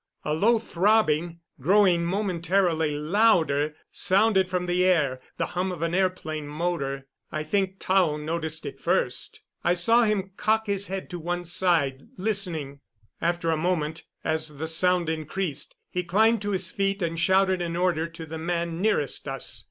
A 0.25 0.33
low 0.33 0.57
throbbing, 0.57 1.41
growing 1.59 2.05
momentarily 2.07 2.93
louder, 2.97 3.75
sounded 3.91 4.49
from 4.49 4.65
the 4.65 4.83
air 4.83 5.21
the 5.37 5.45
hum 5.45 5.71
of 5.71 5.83
an 5.83 5.93
airplane 5.93 6.47
motor. 6.47 7.05
I 7.31 7.43
think 7.43 7.75
Tao 7.77 8.17
noticed 8.17 8.65
it 8.65 8.79
first 8.79 9.41
I 9.63 9.75
saw 9.75 10.05
him 10.05 10.31
cock 10.37 10.65
his 10.65 10.87
head 10.87 11.07
to 11.11 11.19
one 11.19 11.45
side, 11.45 12.01
listening. 12.17 12.79
After 13.21 13.51
a 13.51 13.57
moment, 13.57 14.05
as 14.23 14.47
the 14.47 14.65
sound 14.65 15.07
increased, 15.07 15.75
he 15.91 16.03
climbed 16.03 16.41
to 16.41 16.49
his 16.49 16.71
feet 16.71 17.03
and 17.03 17.19
shouted 17.19 17.61
an 17.61 17.75
order 17.75 18.07
to 18.07 18.25
the 18.25 18.39
man 18.39 18.81
nearest 18.81 19.27
us. 19.27 19.59